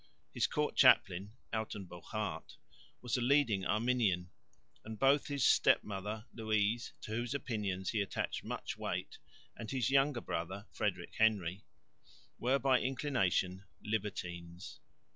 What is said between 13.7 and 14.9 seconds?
"libertines."